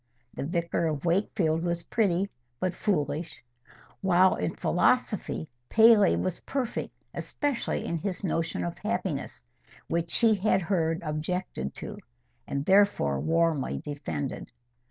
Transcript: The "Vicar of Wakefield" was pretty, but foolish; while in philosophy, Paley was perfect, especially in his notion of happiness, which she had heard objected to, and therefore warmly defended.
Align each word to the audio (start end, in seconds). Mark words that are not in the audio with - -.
The 0.33 0.43
"Vicar 0.47 0.87
of 0.87 1.05
Wakefield" 1.05 1.61
was 1.61 1.83
pretty, 1.83 2.27
but 2.59 2.73
foolish; 2.73 3.43
while 4.01 4.33
in 4.33 4.55
philosophy, 4.55 5.47
Paley 5.69 6.15
was 6.15 6.39
perfect, 6.39 6.95
especially 7.13 7.85
in 7.85 7.99
his 7.99 8.23
notion 8.23 8.63
of 8.63 8.79
happiness, 8.79 9.45
which 9.89 10.09
she 10.09 10.33
had 10.33 10.63
heard 10.63 11.03
objected 11.03 11.75
to, 11.75 11.99
and 12.47 12.65
therefore 12.65 13.19
warmly 13.19 13.77
defended. 13.77 14.51